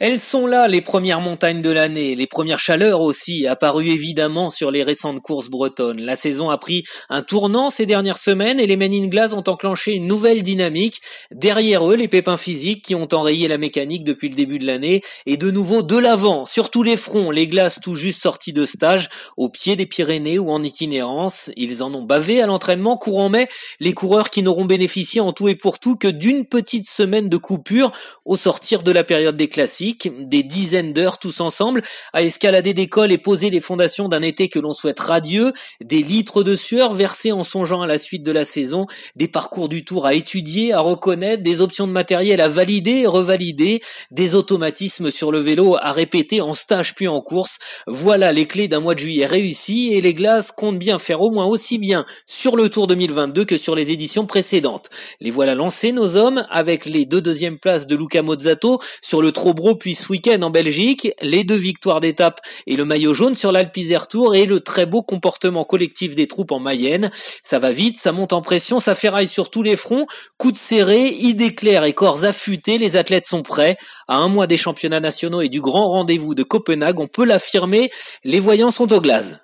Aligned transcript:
Elles 0.00 0.20
sont 0.20 0.46
là, 0.46 0.68
les 0.68 0.80
premières 0.80 1.20
montagnes 1.20 1.60
de 1.60 1.70
l'année, 1.70 2.14
les 2.14 2.28
premières 2.28 2.60
chaleurs 2.60 3.00
aussi, 3.00 3.48
apparues 3.48 3.88
évidemment 3.88 4.48
sur 4.48 4.70
les 4.70 4.84
récentes 4.84 5.20
courses 5.20 5.48
bretonnes. 5.48 6.00
La 6.00 6.14
saison 6.14 6.50
a 6.50 6.56
pris 6.56 6.84
un 7.08 7.22
tournant 7.22 7.68
ces 7.70 7.84
dernières 7.84 8.18
semaines 8.18 8.60
et 8.60 8.68
les 8.68 8.76
Men 8.76 8.94
in 8.94 9.32
ont 9.34 9.42
enclenché 9.48 9.94
une 9.94 10.06
nouvelle 10.06 10.44
dynamique. 10.44 11.00
Derrière 11.32 11.90
eux, 11.90 11.96
les 11.96 12.06
pépins 12.06 12.36
physiques 12.36 12.84
qui 12.84 12.94
ont 12.94 13.08
enrayé 13.12 13.48
la 13.48 13.58
mécanique 13.58 14.04
depuis 14.04 14.28
le 14.28 14.36
début 14.36 14.60
de 14.60 14.66
l'année 14.66 15.00
et 15.26 15.36
de 15.36 15.50
nouveau 15.50 15.82
de 15.82 15.98
l'avant, 15.98 16.44
sur 16.44 16.70
tous 16.70 16.84
les 16.84 16.96
fronts, 16.96 17.32
les 17.32 17.48
glaces 17.48 17.80
tout 17.80 17.96
juste 17.96 18.22
sorties 18.22 18.52
de 18.52 18.66
stage, 18.66 19.08
au 19.36 19.48
pied 19.48 19.74
des 19.74 19.86
Pyrénées 19.86 20.38
ou 20.38 20.52
en 20.52 20.62
itinérance. 20.62 21.50
Ils 21.56 21.82
en 21.82 21.92
ont 21.92 22.04
bavé 22.04 22.40
à 22.40 22.46
l'entraînement 22.46 22.98
courant 22.98 23.30
mai, 23.30 23.48
les 23.80 23.94
coureurs 23.94 24.30
qui 24.30 24.44
n'auront 24.44 24.64
bénéficié 24.64 25.20
en 25.20 25.32
tout 25.32 25.48
et 25.48 25.56
pour 25.56 25.80
tout 25.80 25.96
que 25.96 26.06
d'une 26.06 26.46
petite 26.46 26.88
semaine 26.88 27.28
de 27.28 27.36
coupure 27.36 27.90
au 28.24 28.36
sortir 28.36 28.84
de 28.84 28.92
la 28.92 29.02
période 29.02 29.36
des 29.36 29.48
classiques 29.48 29.87
des 29.94 30.42
dizaines 30.42 30.92
d'heures 30.92 31.18
tous 31.18 31.40
ensemble, 31.40 31.82
à 32.12 32.22
escalader 32.22 32.74
des 32.74 32.86
cols 32.88 33.12
et 33.12 33.18
poser 33.18 33.50
les 33.50 33.60
fondations 33.60 34.08
d'un 34.08 34.22
été 34.22 34.48
que 34.48 34.58
l'on 34.58 34.72
souhaite 34.72 35.00
radieux, 35.00 35.52
des 35.82 36.02
litres 36.02 36.42
de 36.42 36.56
sueur 36.56 36.94
versés 36.94 37.32
en 37.32 37.42
songeant 37.42 37.82
à 37.82 37.86
la 37.86 37.98
suite 37.98 38.22
de 38.22 38.32
la 38.32 38.44
saison, 38.44 38.86
des 39.16 39.28
parcours 39.28 39.68
du 39.68 39.84
tour 39.84 40.06
à 40.06 40.14
étudier, 40.14 40.72
à 40.72 40.80
reconnaître, 40.80 41.42
des 41.42 41.60
options 41.60 41.86
de 41.86 41.92
matériel 41.92 42.40
à 42.40 42.48
valider 42.48 43.02
et 43.02 43.06
revalider, 43.06 43.80
des 44.10 44.34
automatismes 44.34 45.10
sur 45.10 45.32
le 45.32 45.38
vélo 45.38 45.76
à 45.80 45.92
répéter 45.92 46.40
en 46.40 46.52
stage 46.52 46.94
puis 46.94 47.08
en 47.08 47.20
course. 47.20 47.58
Voilà 47.86 48.32
les 48.32 48.46
clés 48.46 48.68
d'un 48.68 48.80
mois 48.80 48.94
de 48.94 49.00
juillet 49.00 49.26
réussi 49.26 49.92
et 49.92 50.00
les 50.00 50.14
glaces 50.14 50.52
comptent 50.52 50.78
bien 50.78 50.98
faire 50.98 51.20
au 51.20 51.30
moins 51.30 51.46
aussi 51.46 51.78
bien 51.78 52.04
sur 52.26 52.56
le 52.56 52.68
Tour 52.68 52.86
2022 52.86 53.44
que 53.44 53.56
sur 53.56 53.74
les 53.74 53.90
éditions 53.90 54.26
précédentes. 54.26 54.90
Les 55.20 55.30
voilà 55.30 55.54
lancés 55.54 55.92
nos 55.92 56.16
hommes 56.16 56.46
avec 56.50 56.84
les 56.84 57.04
deux 57.04 57.20
deuxièmes 57.20 57.58
places 57.58 57.86
de 57.86 57.96
Luca 57.96 58.22
Mozzato 58.22 58.80
sur 59.02 59.22
le 59.22 59.32
Trobro 59.32 59.74
puis 59.78 59.94
ce 59.94 60.12
week-end 60.12 60.42
en 60.42 60.50
Belgique, 60.50 61.08
les 61.22 61.44
deux 61.44 61.56
victoires 61.56 62.00
d'étape 62.00 62.40
et 62.66 62.76
le 62.76 62.84
maillot 62.84 63.14
jaune 63.14 63.34
sur 63.34 63.52
l'Alpizère 63.52 64.08
Tour 64.08 64.34
et 64.34 64.44
le 64.44 64.60
très 64.60 64.84
beau 64.84 65.02
comportement 65.02 65.64
collectif 65.64 66.14
des 66.14 66.26
troupes 66.26 66.52
en 66.52 66.60
Mayenne. 66.60 67.10
Ça 67.42 67.58
va 67.58 67.70
vite, 67.70 67.96
ça 67.98 68.12
monte 68.12 68.32
en 68.32 68.42
pression, 68.42 68.80
ça 68.80 68.94
ferraille 68.94 69.26
sur 69.26 69.50
tous 69.50 69.62
les 69.62 69.76
fronts, 69.76 70.06
coups 70.36 70.54
de 70.54 70.58
serré, 70.58 71.08
idées 71.08 71.54
claires 71.54 71.84
et 71.84 71.94
corps 71.94 72.24
affûtés, 72.24 72.76
les 72.76 72.96
athlètes 72.96 73.26
sont 73.26 73.42
prêts. 73.42 73.78
À 74.08 74.16
un 74.16 74.28
mois 74.28 74.46
des 74.46 74.56
championnats 74.56 75.00
nationaux 75.00 75.40
et 75.40 75.48
du 75.48 75.60
grand 75.60 75.88
rendez-vous 75.88 76.34
de 76.34 76.42
Copenhague, 76.42 77.00
on 77.00 77.06
peut 77.06 77.24
l'affirmer, 77.24 77.90
les 78.24 78.40
voyants 78.40 78.70
sont 78.70 78.92
au 78.92 79.00
glace. 79.00 79.40